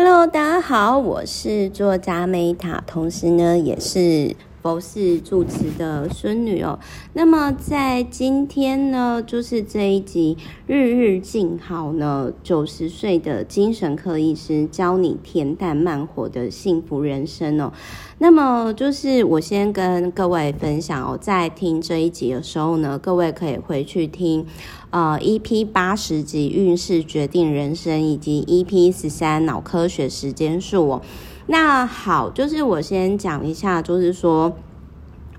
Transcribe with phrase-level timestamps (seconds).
[0.00, 4.36] Hello，大家好，我是作家 Meta，同时呢也是
[4.68, 6.78] 都是住持的孙女哦。
[7.14, 10.36] 那么在今天呢，就是这一集
[10.66, 17.72] 日日静好呢，九十岁的精神科医师教你恬淡慢活的幸福人生哦。
[18.18, 24.44] 那么就是我先跟各位分享哦，在听这一集的时候呢，各位可以回去听。
[24.90, 31.02] 呃，EP 八十集运势决定人生，以及 EP 十三脑科学时间数哦。
[31.50, 34.52] 那好，就是我先讲一下，就是说，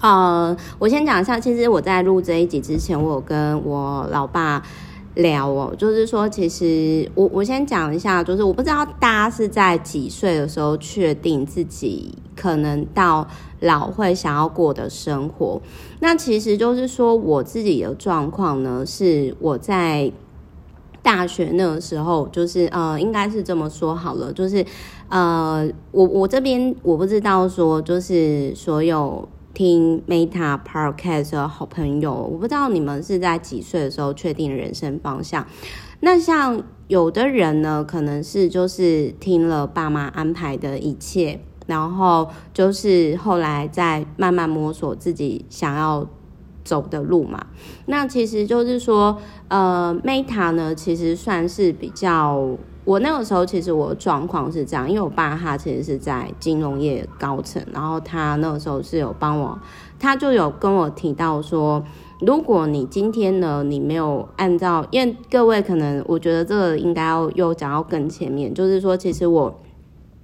[0.01, 4.63] 呃，我先讲一下，其实我在录这一集之前，我有跟我老爸
[5.13, 13.27] 聊哦，就是说，其实我我先讲一下，就是我不知道大家是在几岁的时候确定自己可能到
[13.59, 15.61] 老会想要过的生活。
[15.99, 20.11] 那其实就是说，我自己的状况呢，是我在
[21.01, 24.65] 大学那个时候，就是呃，应该是这么说好了，就是
[25.09, 29.27] 呃，我我这边我不知道说，就是所有。
[29.51, 35.45] 听 Meta Podcast 的好朋友，我不知道你们是在几岁的时候确定人生方向。
[36.01, 46.07] 那像有的人呢，可能是就是听了爸妈安排的一切，然后就是后来再慢慢摸索自己想要
[46.69, 47.47] 走的路嘛。
[47.87, 49.17] 那其实就是说，
[49.47, 52.55] 呃，Meta 呢，其实算是比较。
[52.85, 59.59] 我那个时候其实我状况是这样，因为我爸他其实是在金融业高层，然后他那个时候是有帮我，
[59.99, 61.83] 他就有跟我提到说，
[62.19, 69.59] 如果你今天呢，你没有按照，因为各位可能我觉得这个应该要又讲到更前面，就是说其实我。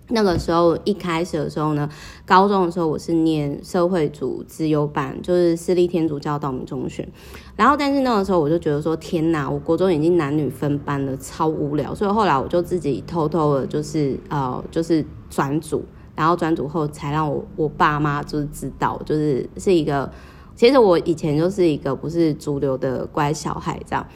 [0.10, 1.90] 那个时候一开始的时候呢，
[2.26, 7.08] 高中的时候我是念社会组资优班，就是私立天主教道明中学。
[7.56, 11.96] 然后，但是那个时候我就觉得说，天哪，我国中已经男女分班了，超无聊。
[11.96, 15.84] 所以后来我就自己偷偷的，就是呃，就是转组，
[16.16, 20.12] 然后转组后才让我我爸妈就是知道，就是是一个。
[20.56, 24.08] 其实我以前就是一个不是主流的乖小孩，这样。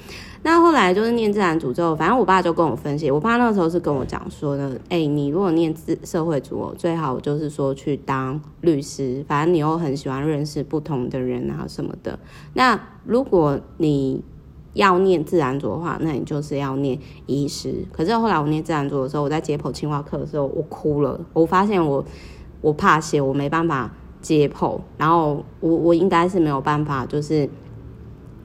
[0.42, 12.18] 那后来就是念自然组之后，反正我爸就跟我分析，我爸那个时候是跟我讲说呢，哎、你如果念自社会组，最好就是说去当律师，反正你又很喜欢认识不同的人啊什么的。
[12.54, 14.24] 那如果你
[14.74, 17.76] 要念自然组的话，那你就是要念医师。
[17.92, 22.04] 可是后来我念自然组的时候，我在解剖青蛙课的时候，我哭了，我发现我
[22.62, 23.92] 我怕血，我没办法。
[24.22, 27.50] 解剖，然后我我应该是没有办法，就是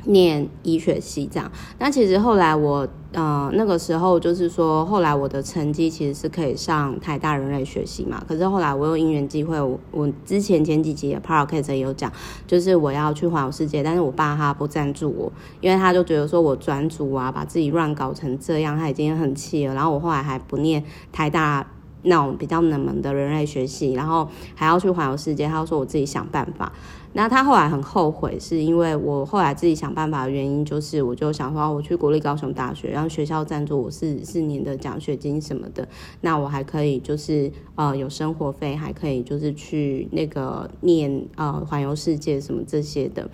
[0.05, 1.51] 念医学系这样。
[1.79, 8.23] 但其实后来我呃那个时候就是说，后来我的成绩其实是可以上台大人类学系嘛。
[8.27, 12.13] 可是后来我有因缘机会，我我之前前几集的 podcast 也有讲，
[12.47, 19.75] 就是我要去环游世界，但是我爸他不赞助我，因为他就觉得说我转组啊，把自己乱搞成这样，他已经很气了。
[19.75, 21.67] 然后我后来还不念台大。
[22.07, 26.71] 那种比较冷门的人类学系，然后还要去环游世界，他说我自己想办法。
[27.17, 35.89] 那他后来很后悔，是因为我后来自己想办法的原因，就是我就想说，我去国立高雄大学，然后学校赞助我四四年的奖学金什么的，
[36.23, 43.31] 那我还可以就是呃有生活费，还可以就是去那个念呃环游世界什么这些的。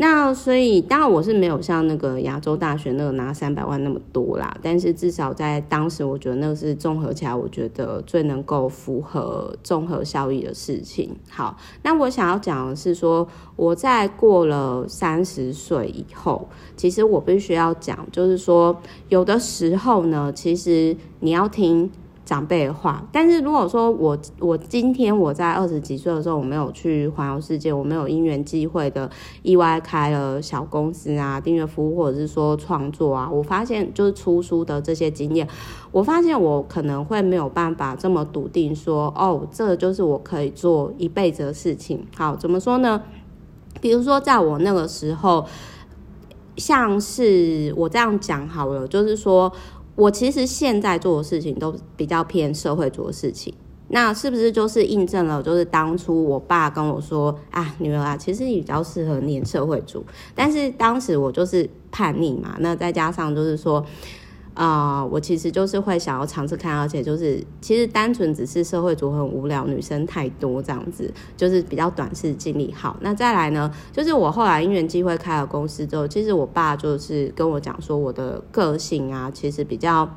[0.00, 11.16] 那所以当然我是没有像那个亚洲大学那个拿三百万那么多啦，但是至少在当时，我觉得那个是综合起来，我觉得最能够符合综合效益的事情。
[11.28, 13.26] 好，那我想要讲的是说，
[13.56, 21.90] 我在过了三十岁以后，其实我必须要讲，就是说有的时候呢，其实你要听。
[22.28, 35.48] 长辈的话，但是如果说我我今天我在二十几岁的时候，我没有去环游世界，我没有因缘际会的意外开了小公司啊，订阅服务或者是说创作啊，我发现就是出书的这些经验，
[35.90, 42.06] 我发现我可能会没有办法这么笃定说，哦，这就是我可以做一辈子的事情。
[42.14, 43.02] 好，怎么说呢？
[43.80, 45.46] 比如说在我那个时候，
[46.58, 49.50] 像是我这样讲好了，就是说。
[49.98, 53.52] 我其实现在做的事情都比较偏社会做的事情，
[53.88, 55.42] 那是不是就是印证了？
[55.42, 60.04] 就是当初我爸跟我说啊，女儿啊，其实你比较适合念社会组，
[60.36, 63.84] 但是当时我就是叛逆嘛，那再加上就是说。
[64.58, 72.72] 啊、我其实就是会想要尝试看，而且就是其实单纯只是社会组很无聊，女生太多这样子，就是比较短视经历。
[72.72, 80.08] 好，那再来呢，就是我后来因缘机会开了公司之后，其实我爸就是跟我讲说，我的个性啊，其实比较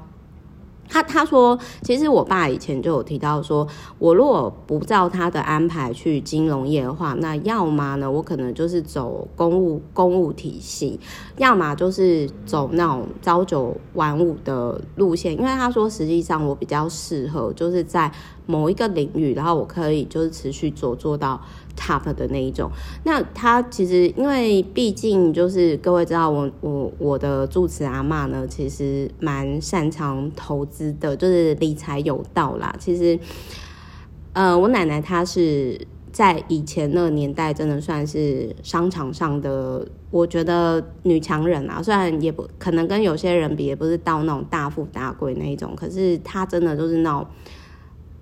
[0.91, 3.65] 他他说，其实我爸以前就有提到说，
[3.97, 10.99] 我如果不照他的安排去金融业的话，那要么呢，我可能就是走公务公务体系，
[11.37, 15.31] 要么就是走那种朝九晚五的路线。
[15.31, 18.11] 因为他说，实际上我比较适合就是在
[18.45, 21.39] 某一个领域，然后我可以就是持续做做到。
[21.75, 22.69] Top 的那一种，
[23.03, 32.75] 那他其实因为毕竟就是各位知道我我我的住持阿嬷呢，其实蛮擅长投资的，就是理财有道啦。
[32.79, 33.17] 其实，
[34.33, 35.79] 呃，我奶奶她是
[36.11, 41.81] 在以前那个年代，真的算是商场上的，我觉得女强人啊。
[41.81, 47.25] 虽然也不可能跟有些人比，也不是到那种大富大贵那一种，可是她真的就是那种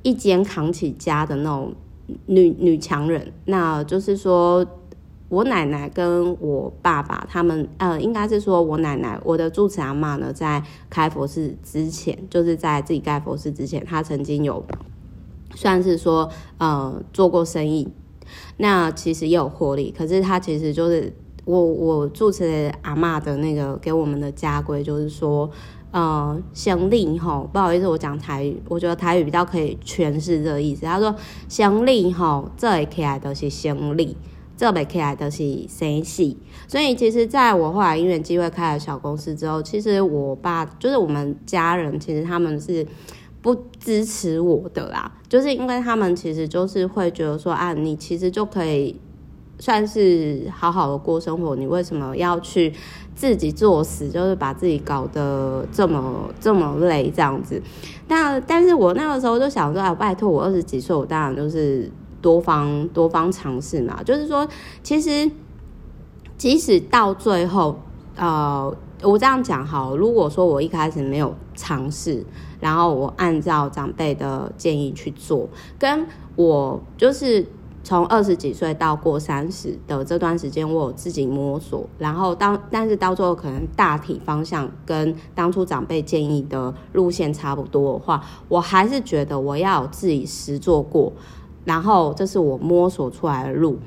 [0.03, 1.73] 一肩扛起家的那种。
[2.25, 4.65] 女女强人，那就是说，
[5.29, 14.63] 我奶奶跟我爸爸他们，呃，应该是说我奶奶，我的住持阿嬷呢，在开佛寺之前，就是在自己盖佛寺之前，她曾经有
[15.55, 17.87] 算是说，呃，做过生意，
[18.57, 21.13] 那其实也有获利，可是她其实就是
[21.45, 25.49] 我我住持阿嬷的那个给我们的家规，就是说。
[25.91, 30.85] 呃，乡里吼，不好意思，我讲台语，我觉得台语比较可以诠释这个意思。
[30.85, 31.15] 他说
[31.47, 34.15] 乡里吼，这一起来都是乡里，
[34.55, 36.37] 这没起来都是生死。
[36.67, 42.85] 所以其实，在我后来因缘机会开了小公司之后，其实我爸就是我们家人，其实他们是
[43.41, 48.99] 不支持我的啦，就是因为他们其实就是会觉得说啊，你其实就可以。
[49.59, 52.73] 算是好好的过生活，你为什么要去
[53.13, 54.07] 自己作死？
[54.07, 57.61] 就是把自己搞得这么这么累这样子。
[58.07, 61.91] 那但是我那个时候就想说，哎，拜托，我二十几岁，我当然就是
[62.21, 64.01] 多方多方尝试嘛。
[64.03, 64.47] 就是说，
[64.81, 65.29] 其实
[66.37, 67.77] 即使到最后，
[68.15, 68.73] 呃，
[69.03, 72.25] 我这样讲好，如果说我一开始没有尝试，
[72.61, 76.07] 然后我按照长辈的建议去做，跟
[76.37, 77.45] 我就是。
[77.81, 91.11] 从二十几岁到过三十的这段时间，我有自己摸索，然后当但是到最后可能大体方向跟当初长辈建议的路线差不多的话，我还是觉得我要自己实做过，
[91.65, 93.79] 然后这是我摸索出来的路，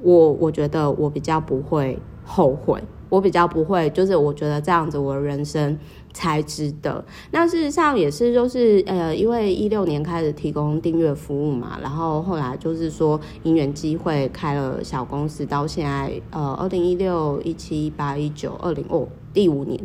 [0.00, 5.76] 我我觉得我比较不会后悔，我比较不会，就是我觉得这样子我的人生。
[6.12, 7.04] 才值得。
[7.30, 19.80] 那事实上也是，就是呃，因为一六年开始提供订阅服务嘛，然后后来就是说因缘机会开了小公司，到现在呃，二零一六、一七、一八、一九、二零哦，第五年。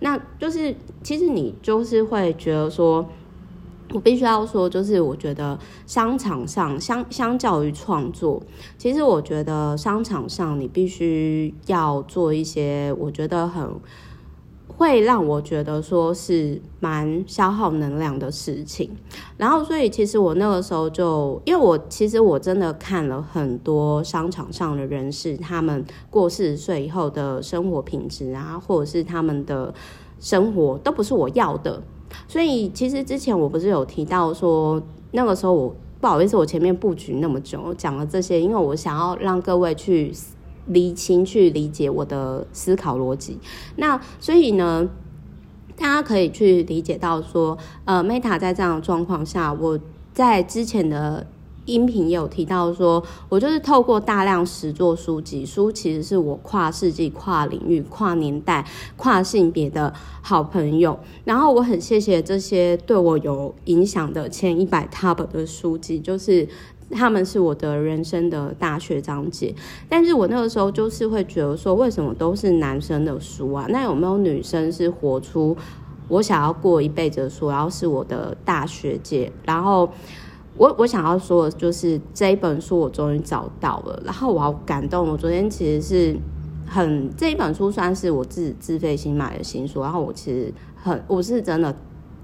[0.00, 3.06] 那就是其实你就是会觉得说，
[3.94, 8.42] 我必须要说，就是我觉得商场上相相较于创作，
[8.76, 13.66] 其实我觉得商场上你必须要做一些，我觉得很。
[14.80, 18.90] 会让我觉得说是蛮消耗能量的事情，
[19.36, 29.74] 然后所以其实我那个时候就，因为我其实我真的看了很多商场上的人士，他们过四十岁以后的生活品质啊，或者是他们的
[30.18, 31.82] 生活都不是我要的，
[32.26, 40.10] 所以其实之前我不是有提到说，那个时候我不好意思，我前面布局那么久，讲了这些，因为我想要让各位去。
[40.70, 43.36] 理清去理解我的思考逻辑，
[43.74, 44.88] 那所以呢，
[45.76, 49.76] 大家可以去理解到说，呃，Meta 在这样的状况下，我
[50.14, 51.26] 在之前的
[51.64, 58.64] 音频有提到说，我就是透过大量实作书籍，书其实是我跨世纪、跨领域、跨年代、
[58.96, 59.92] 跨性别的
[60.22, 66.46] 好朋友，然后我很谢谢这些对我有影响的前一百 Top 的书籍，就是。
[66.90, 69.54] 他们是我的人生的大学长姐，
[69.88, 73.66] 但是我那个时候就是会觉得说，为什么都是男生的书啊？
[73.68, 75.56] 那有没有女生是活出
[76.08, 77.48] 我想要过一辈子的书？
[77.48, 79.88] 然后是我的大学姐，然后
[80.56, 85.08] 我我想要说的就是这一本书我终于找到了，然后我好感动。
[85.08, 86.16] 我昨天其实是
[86.66, 91.74] 很这一本书算是我自己自费新买的新书，然后我其实很我是真的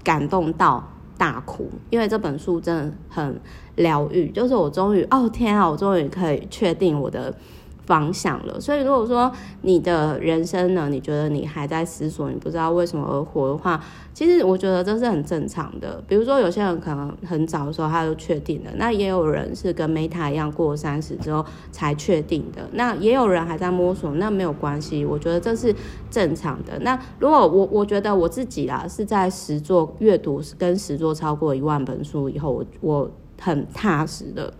[0.03, 0.85] 感动到。
[1.17, 3.39] 大哭，因为这本书真的很
[3.75, 4.29] 疗愈。
[4.29, 7.33] 就是我终于，哦天啊，我终于可以确定我的
[7.87, 8.61] 方向了。
[8.61, 9.31] 所以如果说
[9.63, 16.03] 你的人生呢，你觉得你还在思索，你不知道为什么而活的话，其实我觉得这是很正常的。
[16.07, 25.73] 比如说有些人可能很早的时候他就确定了，那也有人是跟 Meta 一样过三十之后才确定的，那也有人还在摸索，那没有关系，我觉得这是
[26.11, 26.77] 正常的。
[26.81, 34.53] 那如果我我觉得我自己啦是在实作阅读跟实作超过一万本书以后，我我很踏实的。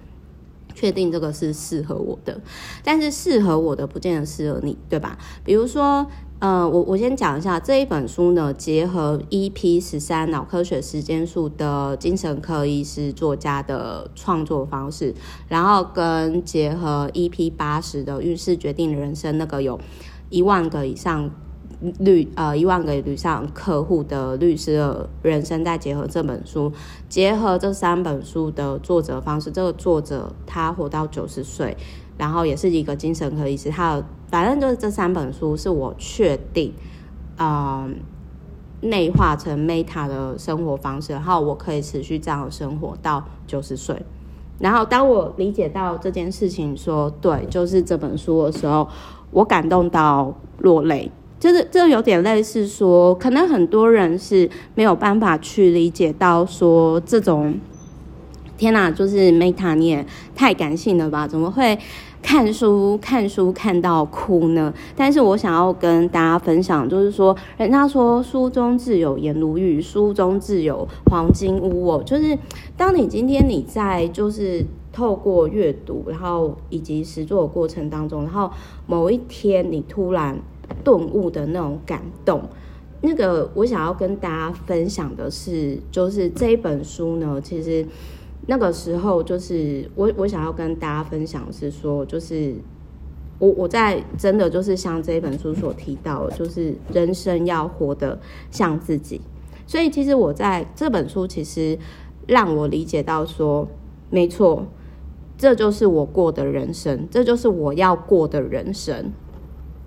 [0.77, 2.39] 确定这个是适合我的，
[2.83, 5.17] 但是适合我的不见得适合你，对吧？
[5.43, 6.05] 比如说，
[6.37, 15.15] 呃，我我先讲一下这一本书呢，结合 EP 十三脑科学时间数的精神科医师作家的创作方式，
[15.47, 19.79] 然后跟结合 EP 八十的运势决定人生，那个有
[20.29, 21.31] 一万个以上
[21.99, 26.71] 律呃一万个以上客户的律师的人生，再结合这本书，
[27.07, 31.75] 结合这三本书的作者方式，这个作者他活到九十岁。
[32.17, 36.73] 然后也是一个精神科医师，他有反正就是这三本书是我确定，
[37.37, 37.95] 嗯，
[38.81, 44.03] 内化成 Meta 的生活方式，然后我可以持续这样的生活到九十岁。
[44.57, 48.89] 然后当我理解到这件事情说对，就是这本书的时候，
[49.29, 57.59] 我感动到落泪，就是这有点类似说，可能很多人是没有办法去理解到说这种。
[58.57, 60.03] 天哪，就是 Meta，你也
[60.35, 61.27] 太感性了吧？
[61.27, 61.77] 怎么会
[62.23, 64.73] 看书看书看到哭呢？
[64.95, 72.01] 但是我想要跟大家分享，就是说，人家说书中自有颜如玉，书中自有黄金屋哦。
[72.03, 72.35] 就是
[72.75, 78.49] 当你今天你在就是透过阅读，然后以及实作的过程当中，然后
[78.87, 80.35] 某一天你突然
[80.83, 82.41] 顿悟的那种感动，
[83.01, 87.85] 那个我想要跟大家分享的是，就是这一本书呢，其实。
[88.49, 92.55] 那个时候，就是我我想要跟大家分享是说，就是
[93.39, 98.17] 我我在真的就是像这本书所提到，就是人生要活得
[98.49, 99.19] 像自己。
[99.65, 101.77] 所以其实我在这本书其实
[102.25, 103.67] 让我理解到说，
[104.09, 104.65] 没错，
[105.37, 109.11] 这就是我过的人生，这就是我要过的人生。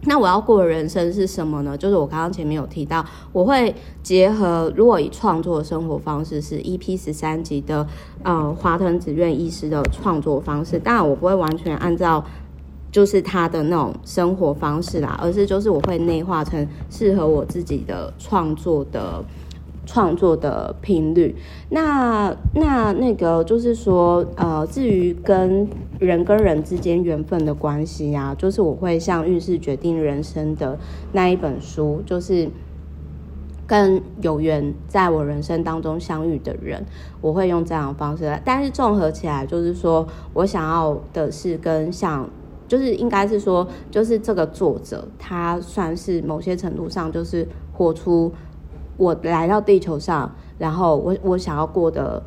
[0.04, 1.76] 那我要过的人生是什么呢？
[1.76, 7.86] 就是我刚刚前面有提到，我会结合，如果以创作生活方式是 EP 十三集的，
[8.22, 10.78] 呃，华藤子院医师的创作方式。
[10.78, 12.24] 当然，我不会完全按照
[12.90, 19.22] 就是他的那种生活方式啦，而是就是我会内化成适合我自己的创作的。
[19.90, 21.34] 创作的频率，
[21.70, 25.66] 那那那个就是说，呃，至于跟
[25.98, 30.78] 人跟人之间缘分的关系、啊，就是我会像运势决定人生的
[31.10, 32.48] 那一本书，就是
[33.66, 36.86] 跟有缘在我人生当中相遇的人，
[37.20, 38.40] 我会用这样的方式来。
[38.44, 42.30] 但是综合起来，就是说我想要的是跟像，
[42.68, 48.32] 就是应该是说，就是这个作者他算是某些程度上就是活出。
[49.00, 52.22] 我来到地球上，然后我我想要过的，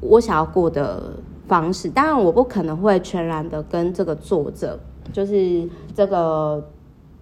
[0.00, 1.14] 我想要过的
[1.46, 4.78] 方式，当然我不可能会全然的跟这个作者，
[5.10, 6.62] 就是这个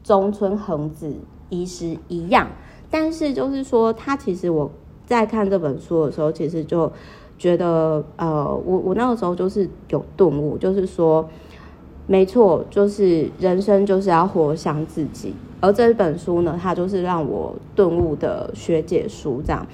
[0.03, 1.15] 中村恒子
[1.51, 2.49] 医师一样，
[2.91, 4.69] 但是就是说，他其实我
[5.07, 6.91] 在看这本书的时候，其实就
[7.39, 11.29] 觉得，呃，我我那个时候就是有顿悟，就是说，
[12.09, 15.33] 没错，就是人生就是要活像自己。
[15.61, 19.67] 而这本书呢，它就是让我顿悟的学姐书，这样。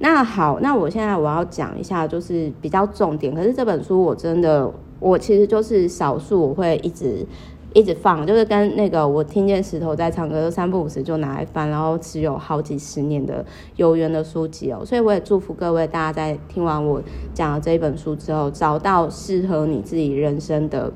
[0.00, 3.34] 那好，那我现在我要讲一下，就是比较重点。
[3.34, 7.26] 可是这本书我真的，我其实就是少数我会一直
[7.74, 14.84] 一直放，就是跟那个我听见石头在唱歌，三不五时就拿来翻，然后持有好几十年的有缘的书籍哦。
[14.84, 17.02] 所以我也祝福各位大家在听完我
[17.34, 20.92] 讲的这一本书之后，找到适合你自己人生的。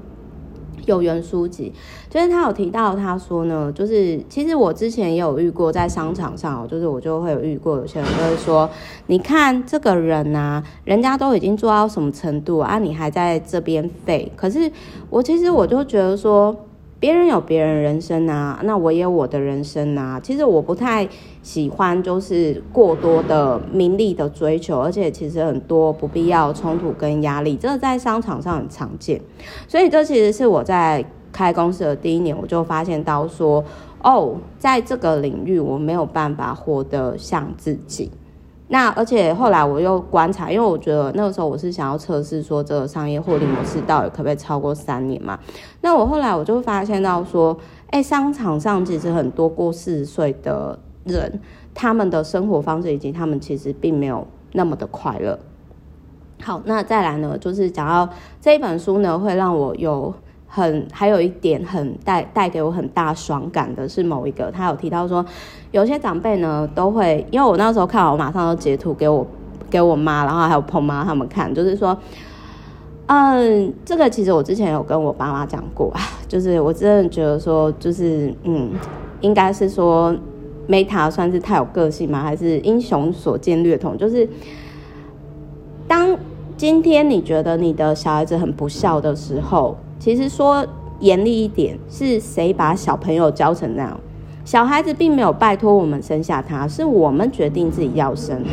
[0.87, 1.73] 有缘书籍，
[2.09, 8.69] 就是他有提到，他说呢，就是其实我之前也有遇过，在商场上，就是我就会有遇过，有些人就会说，
[9.07, 14.31] 你看这个人啊，人家都已经做到什么程度啊，你还在这边废。
[14.37, 14.71] 可是
[15.11, 16.57] 我其实我就觉得说。
[17.03, 20.21] 别人有别人人生啊，那我也有我的人生啊。
[20.23, 21.09] 其实我不太
[21.43, 29.21] 喜欢就是过多的名利的追求，而且其实很多不必要冲突跟压力，这个在商场上很常见。
[29.67, 33.65] 所以这其实是我在开公司的第一年，我就发现到说，
[34.03, 38.11] 哦，在这个领域我没有办法活得像自己。
[38.69, 45.39] 那而且后来我又观察，因为我觉得那个时候我是想要测试说这个商业获利模式到底可不可以超过三年嘛。
[45.83, 47.55] 那我后来我就发现到说，
[47.89, 51.40] 哎，商场上其实很多过四十岁的人，
[51.75, 55.38] 他们的生活方式以及他们其实并没有那么的快乐。
[56.42, 58.09] 好，那再来呢，就是讲到
[58.40, 60.14] 这一本书呢，会让我有。
[60.54, 65.25] 很，还有一点很带带给我很大爽感的是某一个，他有提到说，
[65.71, 69.26] 有些长辈呢都会，因为我那时候看完，我马上就截图给我
[69.71, 71.97] 给我妈，然后还有彭妈他们看，就是说，
[73.06, 78.73] 嗯，这个其实我之前有跟我爸妈讲过啊，就是我真的觉得说，就是嗯，
[79.23, 80.14] 应该是说
[80.73, 82.23] Meta 算是太有个性吗？
[82.23, 83.99] 还是英雄所见略同？
[83.99, 84.26] 就是
[85.87, 86.17] 当
[86.57, 89.76] 今天你觉得你的小孩子很不孝的时候。
[89.99, 90.67] 其实说
[90.99, 94.00] 严厉一点，是谁把小朋友教成那样？
[94.45, 98.51] 小孩子并没有拜托我们生下他，是我们决定自己要生的。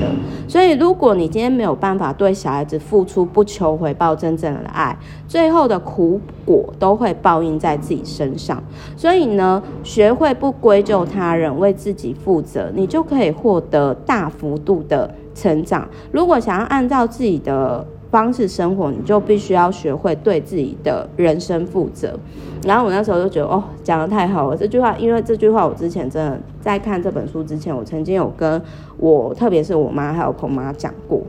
[0.48, 4.96] 所以，如果你今天没有办法对小孩子付出不求回报真正的爱，
[5.28, 8.64] 最后的苦果都会报应在自己身上。
[8.96, 15.88] 所以呢，学会不归咎他人，为自己负责，你就可以获得大幅度的成长。
[16.12, 22.18] 如果想要按照自己的方式生活，你就必须要学会对自己的人生负责。
[22.66, 24.58] 然后我那时候就觉得，哦，讲得太好了。
[24.58, 28.62] 这句话，因为这句话我之前真的在看这本书之前，我曾经有跟
[28.98, 31.22] 我，特别是我妈还有孔妈讲过。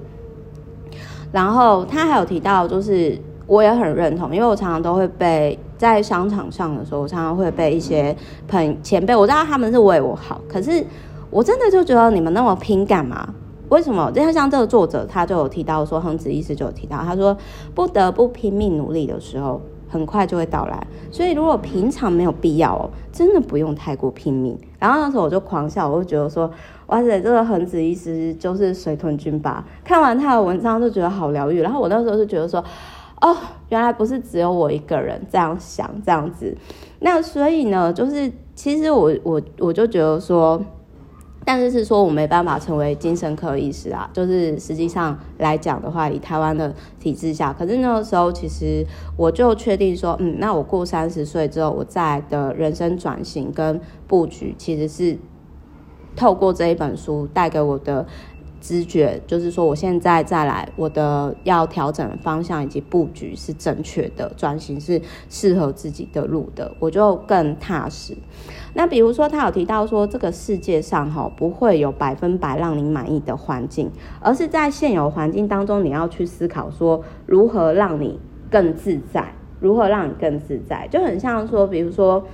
[1.30, 8.16] 然后他还有提到，就是我也很认同，因为我常常都会被在商场上的时候，我常常会被一些
[8.49, 10.84] 朋前辈，我知道他们是为我好，可是
[11.30, 13.32] 我真的就觉得你们那么拼干嘛？
[13.70, 14.10] 为什么？
[14.12, 17.36] 就像这个作者，他就有提到说，恒子医师就有提到，他说
[17.74, 20.86] 不得不拼命努力的时候，很快就会到来。
[21.12, 24.58] 所以如果平常没有必要哦，真的不用太过拼命。
[24.80, 26.50] 然后那时候我就狂笑，我就觉得说，
[26.88, 29.64] 哇塞，这个恒子医师就是水豚君吧？
[29.84, 31.62] 看完他的文章就觉得好疗愈。
[31.62, 32.64] 然后我那时候就觉得说，
[33.20, 33.36] 哦，
[33.68, 36.56] 原来不是只有我一个人这样想这样子。
[36.98, 40.60] 那所以呢，就是其实我我我就觉得说。
[41.44, 55.18] 但是是说我没办法成为精神科医师啊，就是实际上来讲的话，以台湾的体制下，可是那个时候其实我就确定说，嗯，那我过三十岁之后，我再的人生转型跟布局，其实是
[56.14, 58.06] 透过这一本书带给我的。
[58.61, 68.17] 直觉就是说，我现在再来，我的要调整方向以及布局是正确的，转型是适合自己的路的，我就更踏实。
[68.75, 73.90] 那比如说，他有提到说，这个世界上哈不会有百分百让你满意的环境，
[74.21, 82.25] 而是在现有环境当中，你要去思考说，如何让你更自在，如何让你更自在，就很像说，比如说。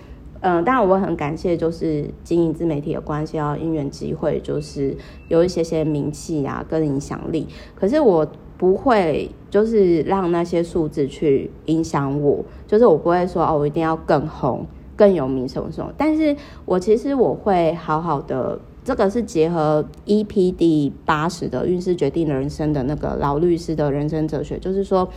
[0.49, 7.49] 嗯，当然我很感谢，就是经营自媒体的关系啊，因缘机会，就是有一些些名气啊，跟影响力。
[7.75, 8.25] 可是我
[8.57, 15.93] 不会，就是让那些数字去影响我，就是我不会说哦，我一定要更红、更有名什么什么。
[15.97, 25.09] 但是我其实我会好好的，这个是结合 EP 第八十的运势决定人生的那个老律师的人生哲学，就是说。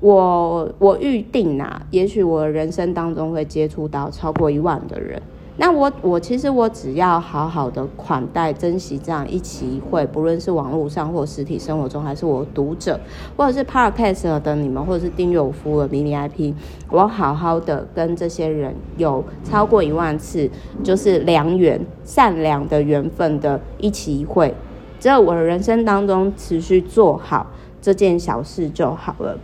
[0.00, 5.20] 我我预定啊，也许我人生当中会接触到超过一万的人。
[5.56, 12.98] 那我我其实我只要好好的款待、珍惜这样一期会，不论是网络上或实体生活中，还是我读者，
[13.36, 16.54] 或者是 Podcast 的你们，或者是订阅我服务的 VVIP，
[16.88, 20.48] 我好好的跟这些人有超过一万次，
[20.82, 24.54] 就是良缘、善良的缘分的一期一会，
[24.98, 27.48] 只有我的人生当中持续做好
[27.82, 29.36] 这件小事就好了。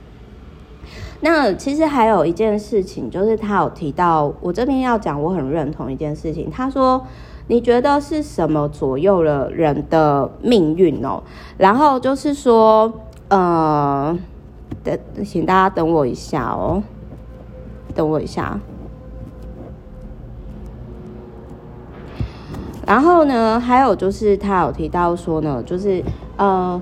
[1.29, 6.49] 那其实还有一件事情，就是他有提到，我这边要讲，我很认同一件事情。
[6.49, 7.05] 他说
[7.49, 11.21] ：“你觉得是什么左右了人的命运哦？”
[11.59, 12.93] 然后就是说，
[13.27, 14.17] 呃，
[14.85, 16.81] 等，请大家等我一下哦，
[17.93, 18.61] 等我一下。
[22.87, 26.05] 然后呢，还有就是他有提到说呢，就是
[26.37, 26.81] 呃。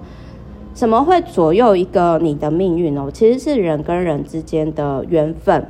[0.74, 3.08] 什么会左右一个你的命运哦？
[3.12, 5.64] 其实是人跟人之间的缘分。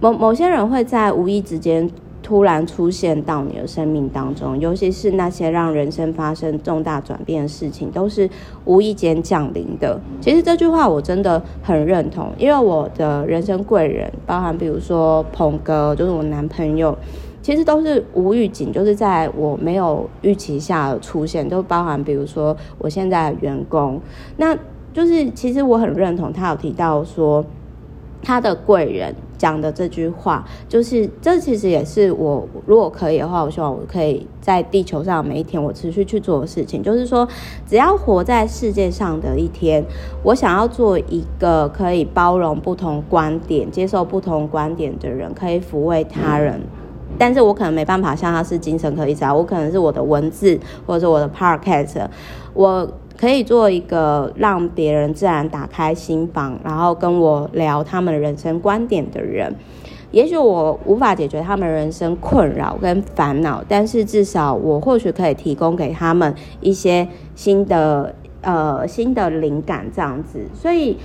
[0.00, 1.88] 某某些人会在无意之间
[2.22, 8.28] 突然出现到你的生命当中，尤其是那些让人生发生重大转变的事情，都是
[8.66, 9.98] 无意间降临的。
[10.20, 16.96] 其实这句话我真的很认同，因为我的人生贵人，包含比如说鹏哥，就是我男朋友。
[17.44, 24.00] 其实都是无预警，就是在我没有预期下出现，都包含比如说我现在的员工，
[24.38, 24.56] 那
[24.94, 27.44] 就是其实我很认同他有提到说
[28.22, 37.28] 他的贵人讲的这句话，就是这其实也是我如果可以的话，我希望我可以在地球上每一天我持续去做的事情，就是说
[37.66, 39.84] 只要活在世界上的一天，
[40.22, 46.62] 我想要做一个可以包容不同观点、接受不同观点的人，可以抚慰他人。
[47.18, 52.06] 但是我可能没办法像他是精神科医生，我可能是我的文字或者是我的 podcast，
[52.52, 59.54] 我可以做一个让别人自然打开心房，然后跟我聊他们人生观点的人。
[60.10, 70.46] 也许我无法解决他们人生困扰跟烦恼，但是至少我或许可以提供给他们一些新的呃新的灵感这样子。
[70.54, 70.96] 所以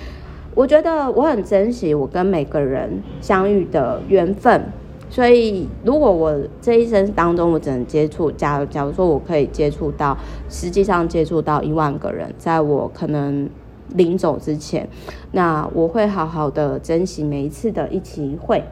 [0.54, 4.64] 我觉得我很珍惜我跟每个人相遇的缘分。
[5.10, 10.18] 所以，如果我这一生当中，我只能接触，假如假如说我可以接触到，
[10.50, 13.50] 实际上接触到一万个人，在我可能
[13.96, 14.88] 临走之前，
[15.32, 18.64] 那我会好好的珍惜每一次的一起会。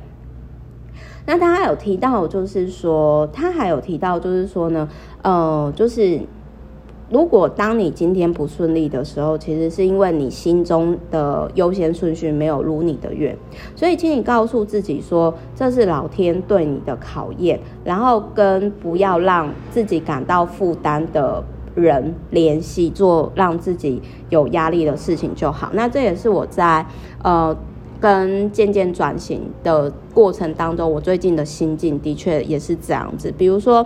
[1.25, 4.87] 那他还有提到，就是说，他还有提到，就是说呢，
[5.23, 6.21] 呃，就是。
[7.09, 13.35] 如果当你今天不顺利的时候，其实是因为你心中的优先顺序没有如你的愿，
[13.75, 21.41] 所以请你告诉自己说，这是老天对你的考验，然后跟不要让自己感到负担的
[21.75, 25.69] 人联系，做让自己有压力的事情就好。
[25.73, 26.85] 那这也是我在
[27.23, 27.55] 呃
[27.99, 33.85] 跟渐渐转型的过程当中，我最近的心境的确也是这样子，比如说。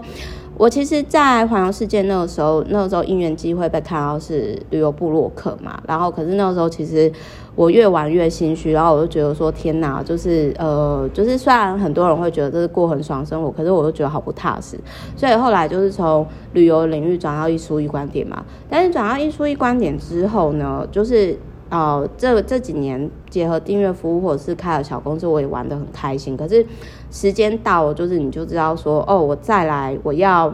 [0.58, 7.12] 我其实，在环游世界那个时候，那个时候因缘机会被看到是旅游部落客嘛，然后可是那个时候其实
[7.56, 14.78] 我越玩越心虚，然后我就觉得说天哪，就是呃，就是虽然很多人会觉得这是过很爽生活，可是我就觉得好不踏实，
[15.16, 21.36] 所以后来就是从旅游领域转到一书一观点嘛，但是转到一书一观点之后呢，就是。
[21.72, 26.36] 哦，这这几年结合订阅服务或者是开了小公司，我也玩得很开心。
[26.36, 26.66] 可是
[27.10, 30.54] 时间到，就是你就知道说，哦，我再来，我要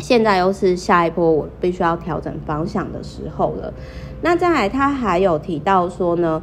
[0.00, 3.72] 现在又是下一波，我必须要调整方向的时候了。
[4.22, 6.42] 那再来，他还有提到说呢，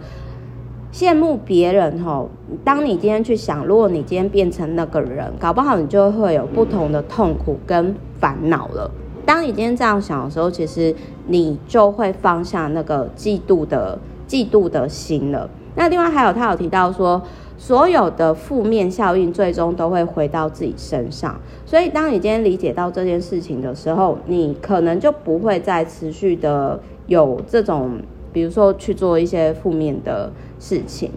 [0.94, 2.30] 羡慕别人吼，
[2.64, 8.90] 当你今天去想，如果你今天变成那个人，搞不好你就会有不同的痛苦跟烦恼了。
[9.26, 10.94] 当你今天这样想的时候，其实
[11.28, 15.50] 你就会放下那个嫉妒的嫉妒的心了。
[15.76, 17.22] 那另外还有，他有提到说，
[17.58, 21.40] 所有的负面效应最终都会回到自己身上。
[21.66, 28.02] 所以，当你今天理解到这件事情的时候，你可能就不会再持续的有这种，
[28.34, 30.30] 比如说去做一些负面的
[30.60, 31.12] 事情。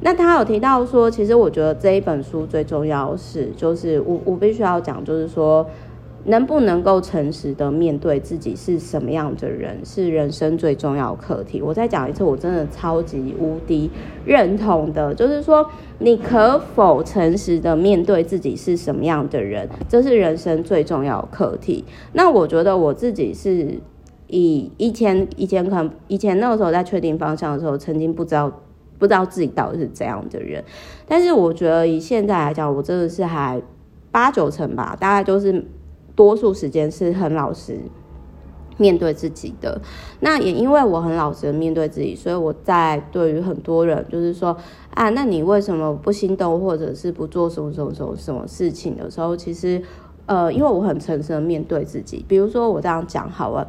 [0.00, 5.66] 那他有提到说，其实我觉得这一本书最重要是，就是我我必须要讲，就是说。
[6.28, 11.62] 能不能够诚实的面对自己是什么样的人，是人生最重要的课题。
[11.62, 13.88] 我再讲一次，我真的超级无敌
[14.24, 15.64] 认同的，就是说，
[16.00, 21.84] 你可否诚实的面对自己是什么样的人，这是人生最重要的课题。
[22.12, 23.78] 那我觉得我自己是
[24.26, 28.50] 以以前以前可能以前那个时候在确定方向的时候，曾经不知道
[28.98, 30.64] 不知道自己到底是怎样的人，
[31.06, 33.62] 但是我觉得以现在来讲，我真的是还
[34.10, 35.64] 八九成吧，大概就是。
[36.16, 37.78] 多数时间是很老实
[38.78, 39.80] 面对自己的，
[40.20, 44.54] 那也因为我很老实的面对自己，所以我在对于很多人就是说
[44.94, 49.80] 啊，那你为什么不心动，或者是不做什么什么什么什么事情的时候，其实
[50.26, 52.24] 呃，因为我很诚实的面对自己。
[52.28, 53.66] 比如说我这样讲好了，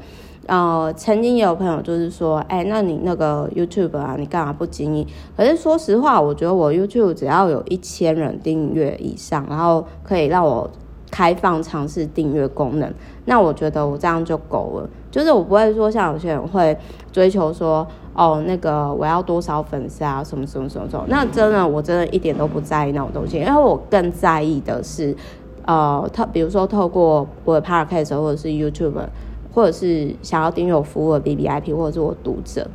[0.47, 5.07] 呃，曾经也有朋友就是说，哎，那你那个 YouTube 啊，你干嘛不经营？
[5.37, 10.69] 可是说实话，我觉得我 YouTube 只要有一千人订阅以上，然后可以让我。
[11.09, 12.93] 开放尝试订阅功能，
[13.25, 14.89] 那我觉得我这样就够了。
[15.09, 16.77] 就是我不会说像有些人会
[17.11, 21.05] 追求说，哦，那个我要多少粉丝啊，什么什么什么什么。
[21.07, 25.15] 那真的，我真的一点都不在意那种东西，因为我更在意的是，
[25.65, 28.93] 呃，透比如说透过我的 Podcast 或者是 YouTube，
[29.53, 32.67] 或者是想要订阅我服务的 B B I P 或者是我读者。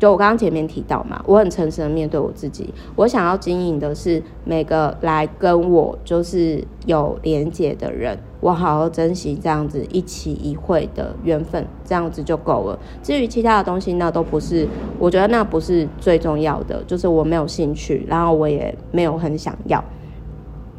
[0.00, 12.78] 就我刚刚前面提到嘛，我很诚实的面对我自己，我想要经营的是每个来跟我就是有连结的人，我好好珍惜这样子一期一会的缘分，这样子就够了。
[13.02, 14.66] 至于其他的东西，那都不是，
[14.98, 19.84] 我觉得那不是最重要的，就是我没有兴趣，然后我也没有很想要。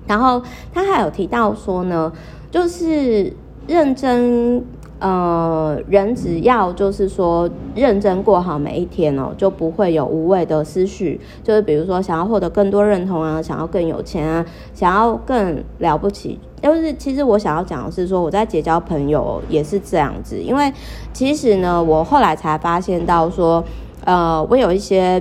[0.07, 0.41] 然后
[0.73, 2.12] 他还有提到说呢，
[2.49, 3.31] 就是
[3.67, 4.65] 认真。
[5.01, 11.19] 呃，人只要就是说认真过好每一天哦，就不会有无谓的思绪。
[11.43, 16.39] 就是比如说想要获得更多认同啊，想要更有钱啊，想要更了不起。
[16.61, 20.37] 就是其实我想要讲的是说，我在结交朋友也是这样子。
[20.37, 20.71] 因为
[21.11, 23.63] 其实呢，我后来才发现到说，
[24.05, 25.19] 呃，我有一些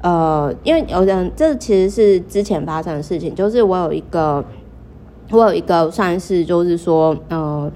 [0.00, 4.42] 呃，因为有人这其实是之前发生的事情，就是我有一个，
[5.30, 7.70] 我有一个算是就是说，呃。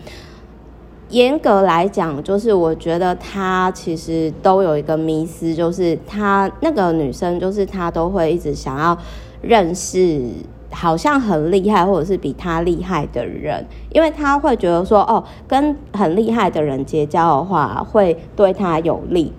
[1.12, 8.96] 严格来讲，就是我觉得他其实都有一个迷思，就是他那个女生，就是她都会一直想要
[9.42, 10.22] 认识
[10.70, 19.31] 好像很厉害或者是比她厉害的人，因为她会觉得说，哦，跟很厉害的人结交的话会对她有利。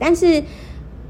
[0.00, 0.42] 但是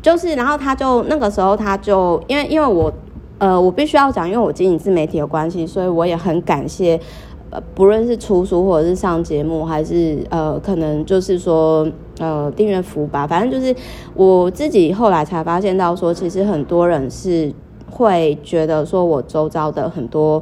[0.03, 2.93] 就是，然后他就那个时候他就因为因为我
[3.39, 7.01] 呃，我必须要讲，因为我经营自媒体的关系，所以我也很感谢。
[7.51, 11.85] 呃，不论是出书或者是上节目，还是呃，可能就是说
[12.21, 13.75] 呃订阅服吧，反正就是
[14.15, 17.53] 我自己后来才发现到说，其实很多人是
[17.91, 20.41] 会觉得说我周遭的很多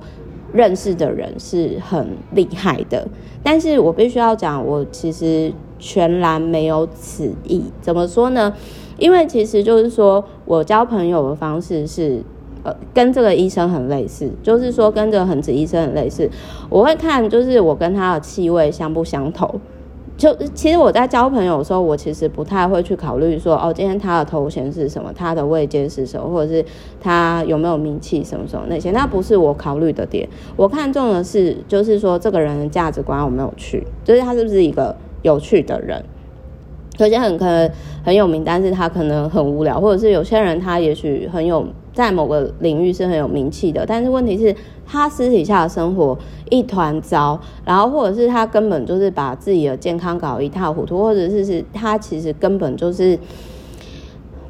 [0.52, 3.08] 认识的人是很厉害的，
[3.42, 7.64] 但是我必须要讲，我其实全然没有此意。
[7.80, 8.52] 怎么说呢？
[8.98, 12.22] 因为其实就是说我交朋友的方式是。
[12.62, 16.28] 呃，跟这个医生很类似，就是说跟这个恒子医生很类似。
[16.68, 19.60] 我会看，就是我跟他的气味相不相投。
[20.16, 26.64] 就其实我在交朋友的时候，我其实不太会去考虑说，哦，今天他的头衔是什么，他的位阶是什么，或者是
[27.00, 30.28] 他有没有名气什么什么那些，那不是我考虑的点。
[30.56, 36.04] 我看重的是，就是说这个人的价值观有没有趣，就是他是不是一个有趣的人。
[36.98, 37.70] 有些很可能
[38.04, 41.64] 很有名，但是他可能很无聊，或者是有些人他也许很有
[41.98, 44.54] 在某个领域是很有名气的，但是问题是，
[44.86, 46.16] 他私底下的生活
[46.48, 53.18] 一团糟，然后或者是他根本就是把自己的健康搞一塌糊涂，或者是是他其实根本就是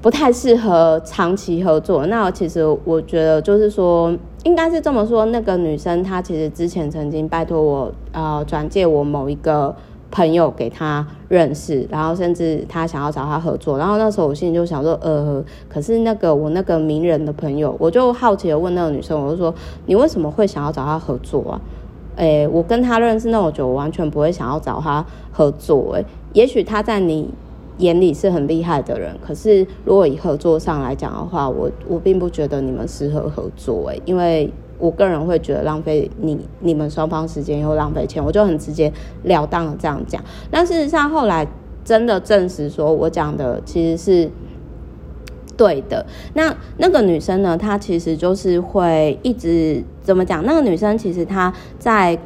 [0.02, 2.04] 不太适合长期合作。
[2.04, 9.74] 那其实我觉得就是说，应该是这么说，那个女生她其实之前曾经拜托我呃转介我某一个。
[10.10, 19.54] 朋友给他认识，然后甚至他想要找他合作，然后那时候我心里就想说，呃，可是那个我那个名人的朋友，我就好奇的问那个女生，我就说，
[19.86, 21.60] 你为什么会想要找他合作啊？
[22.16, 25.92] 诶，我跟他认识那么久，我完全不会想要找他合作。
[25.94, 27.28] 诶，也许他在你
[27.76, 33.88] 眼里是很厉害的人，可是如果以合作上来讲的话，我我并不觉得你们适合合作。
[33.90, 34.50] 诶，因为。
[34.78, 38.92] 我个人会觉得浪费你你们双方时间又浪费钱，我就很直截
[39.24, 40.22] 了当的这样讲。
[40.50, 41.46] 但事实上后来
[41.84, 44.30] 真的证实说我讲的其实是
[45.56, 46.04] 对的。
[46.34, 50.44] 那那个女生呢，她其实就是会一直怎么讲？
[50.44, 52.18] 那个女生其实她在。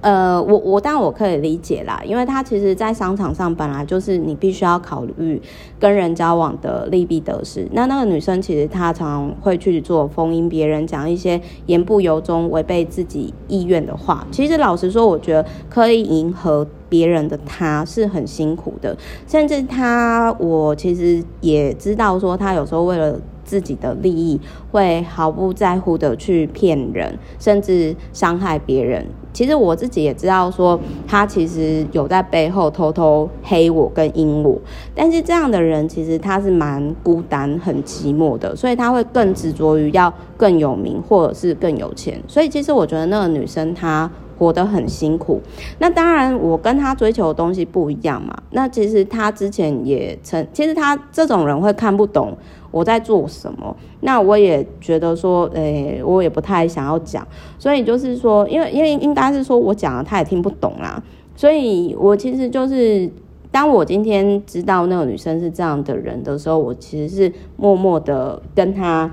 [0.00, 5.42] 呃，我我当然我可以理解啦，因为他其实，在商场上本来就是你必须要考虑
[5.80, 7.66] 跟人交往的利弊得失。
[7.72, 14.24] 那那个女生其实她常常会去做逢迎别人，讲一些言不由衷、违背自己意愿的话。
[14.30, 23.18] 其实老实说，我觉得可以迎合别人的她是很辛苦的，甚至她，我其实也知道说，她有时候为了。
[23.48, 24.38] 自己的利益
[24.70, 29.06] 会毫不在乎的去骗人，甚至伤害别人。
[29.32, 34.58] 其实我自己也知道，说他其实有在背后偷偷黑我跟阴我。
[34.94, 42.20] 但是这样的人其实他是蛮孤单、很寂寞的，所以他会更执着于要更有名或者是更有钱。
[42.26, 45.40] 所以其实我觉得那个女生她活得很辛苦。
[45.78, 48.36] 那当然，我跟她追求的东西不一样嘛。
[48.50, 52.36] 那其实她之前也曾，其实她这种人会看不懂。
[52.70, 53.74] 我在做什么？
[54.00, 57.26] 那我也觉得说，诶、我也不太想要讲，
[57.58, 61.02] 所以就是说，因为因为应该是说我讲了，他也听不懂啦。
[61.34, 63.10] 所以我其实就是，
[63.50, 69.10] 当我今天知道那个女生是这样的人的时候，我其实是默默的跟她。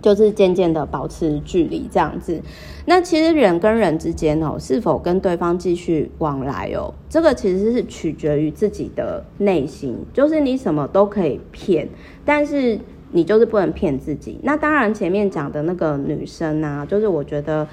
[0.00, 2.40] 就是渐渐的保持距离这样子，
[2.86, 9.98] 那其实人跟人之间哦，是否跟对方继续往来哦，这个其实是取决于自己的内心。
[10.14, 11.88] 就是你什么都可以骗，
[12.24, 12.78] 但是
[13.10, 14.38] 你就是不能骗自己。
[14.42, 17.66] 那当然前面讲的那个女生啊，就是我觉得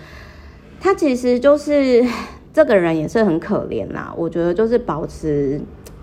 [0.79, 2.03] 她其实就是
[2.51, 4.13] 这个人也是很可怜啦。
[4.17, 5.61] 我觉得就是保持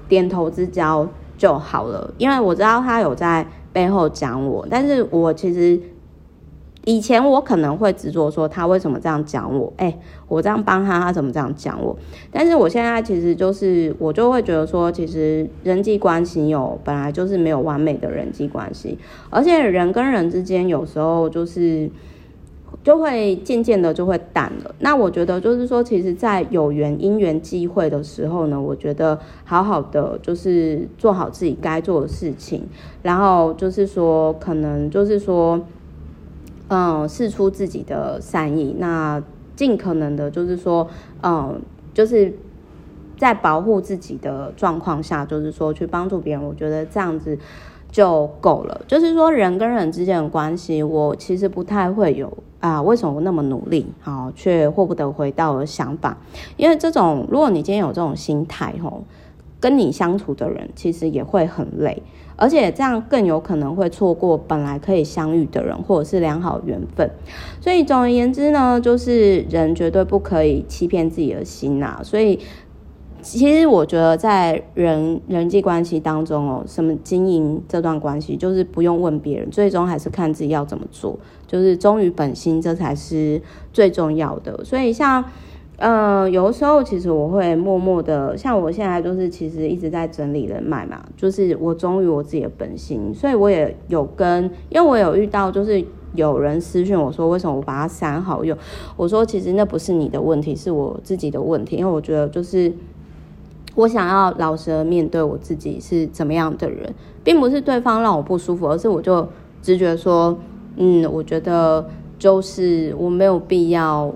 [0.08, 5.80] 点头之交就好了，因为我知道她有在背后讲我，但是我其实。
[6.84, 11.96] 以前我可能会执着说他为什么这样讲我，哎、我这样帮他，他怎么这样讲我？
[12.32, 18.98] 但是我现在其实就是我就会觉得说，其实人际关系有本来就是没有完美的人际关系，
[19.30, 21.88] 而且人跟人之间有时候就是
[22.82, 24.74] 就会渐渐的就会淡了。
[24.80, 32.66] 那我觉得就是说，其实，在有缘因缘际会的时候呢，我觉得好好的就是做好自己该做的事情，
[33.02, 35.60] 然后就是说，可能就是说。
[36.74, 39.22] 嗯，释出自己的善意，那
[39.54, 40.88] 尽可能的，就是说，
[41.22, 41.60] 嗯，
[41.92, 42.32] 就是
[43.18, 47.38] 在保护自己的状况下，就是说去帮助别人，我觉得这样子
[47.90, 48.80] 就够了。
[48.86, 56.16] 就是说，人跟人之间的关系，我其实不太会有啊，为什么我那么努力，好，却获不得回到的想法？
[56.56, 59.04] 因为这种，如果你今天有这种心态，吼，
[59.60, 62.02] 跟你相处的人其实也会很累。
[62.42, 67.08] 而且这样更有可能会错过本来可以相遇的人，或者是良好缘分。
[67.60, 72.40] 所以总而言之呢，就是人绝对不可以欺骗自己的心呐、所以
[73.20, 83.40] 其实我觉得在人人际关系当中哦，什么经营这段关系，就是不用问别人，最终还是看自己要怎么做，就是忠于本心，这才是
[83.72, 84.64] 最重要的。
[84.64, 85.24] 所以像。
[85.82, 98.56] 呃，有的时候其实我会默默的，像我现在就是其实一直在整理人脉嘛，就是我忠于我自己的本心，所以我也有跟，因为我有遇到就是有人私讯我说，为什么我把他删好友，
[98.96, 102.72] 我说其实那不是你的问题，是我自己的问题，因为我觉得就是
[103.74, 109.26] 我想要老实的面对我自己是怎么样的人，并不是对方让我不舒服，而是我就
[109.60, 110.38] 直觉说。
[110.76, 111.86] 嗯，我觉得
[112.18, 114.10] 就是我没有必要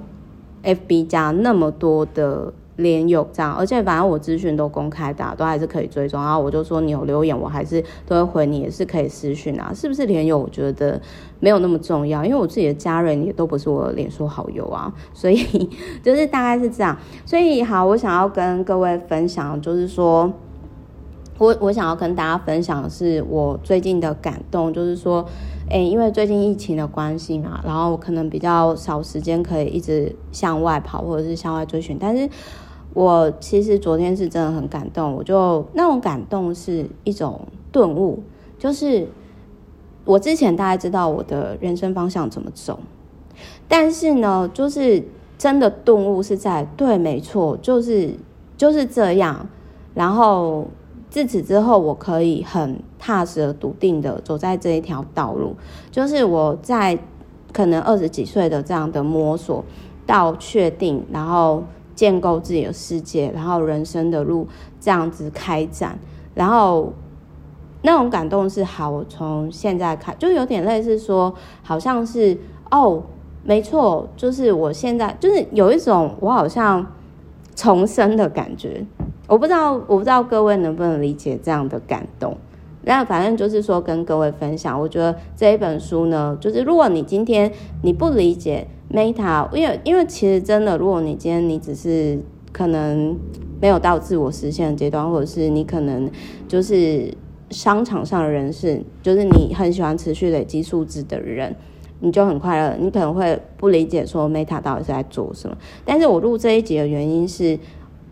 [0.66, 2.52] FB 加那么多的。
[2.76, 6.22] 连友这样，而且反正我资讯都公开的，都还是可以追踪。
[6.22, 9.72] 然后我就说你有留言，我还是都会回你，也是可以私讯啊。
[9.74, 10.38] 是不是连友？
[10.38, 11.00] 我觉得
[11.40, 14.92] 没有那么重要，因为我自己的家人也都不是我的脸书好友啊。
[15.14, 15.38] 所以
[16.02, 16.94] 就是大概是这样。
[17.24, 20.30] 所以好，我想要跟各位分享，就是说
[21.38, 25.24] 我我想要跟大家分享的是我最近的感动，就是说，
[25.68, 32.28] 哎，因为最近疫情的关系嘛，然后我可能比较少时间可以一直向外跑或者是向外追寻，但是。
[32.94, 37.38] 我其实昨天是真的很感动，我就那种感动是一种
[37.70, 38.22] 顿悟，
[38.58, 39.06] 就是
[40.06, 42.78] 我之前大概知道我的人生方向怎么走，
[43.68, 45.04] 但是呢，就是
[45.36, 48.14] 真的顿悟是在对，没错，就是
[48.56, 49.46] 就是这样。
[49.92, 50.66] 然后
[51.16, 55.56] 自此之后，我可以很踏实的、笃定的走在这一条道路，
[55.90, 56.98] 就是我在
[57.54, 59.64] 可能二十几岁的这样的摸索
[60.04, 61.62] 到确定，然后。
[61.94, 64.46] 建构自己的世界，然后人生的路
[64.78, 65.98] 这样子开展，
[66.34, 66.92] 然后
[67.80, 69.02] 那种感动是好。
[69.04, 72.36] 从现在看，就有点类似说，好像是
[72.70, 73.02] 哦，
[73.42, 76.86] 没错，就是我现在就是有一种我好像
[77.54, 78.84] 重生的感觉。
[79.26, 82.36] 我不知道，我不知道各位能不能理解这样的感动。
[82.82, 88.66] 那反正就是说，跟各位分享，我觉得这一本书呢，就是如果你今天你不理解。
[88.88, 92.16] Meta，因为因为其实真的，如果你今天你只是
[92.52, 93.18] 可能
[93.60, 96.08] 没有到自我实现的阶段，或者是你可能
[96.46, 97.12] 就是
[97.50, 101.52] 商场上的人士，就是你很喜欢持续累积数字的人，
[101.98, 102.76] 你就很快乐。
[102.78, 105.56] 你可能会不理解说 Meta 到底是在做什么。
[105.84, 107.58] 但是我录这一集的原因是，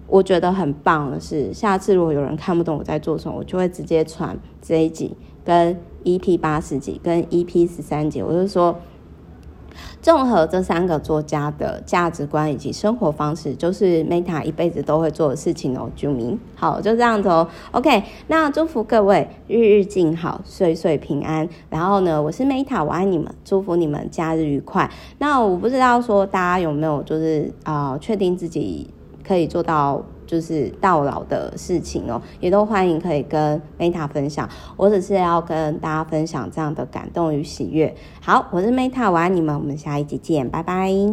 [0.06, 8.76] 我觉得很棒的是，下次如果有人看不懂我在做什么，我就会直接传这一集跟 EP 八十集跟 EP 十三集，我就说。
[10.00, 15.90] 综合这三个作家的价值观以及生活方式，就是 Meta 一辈子都会做的事情哦。
[15.96, 17.48] 居民，好，就这样子哦。
[17.72, 21.48] OK，那祝福各位日日静好，岁岁平安。
[21.70, 24.88] 然后呢，我是 Meta，我爱你们，祝福你们假日愉快。
[25.18, 28.88] 那我不知道说大家有没有就是啊，呃，确定自己
[29.26, 30.02] 可以做到。
[30.26, 34.48] 就是到老的事情哦，也都欢迎可以跟 Meta 分享。
[34.74, 37.94] 我只是要跟大家分享这样的感动与喜悦。
[38.22, 41.12] 好，我是 Meta，我爱你们，我们下一集见，拜拜。